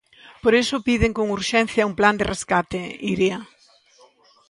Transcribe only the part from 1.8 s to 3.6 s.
un plan de rescate, Iria.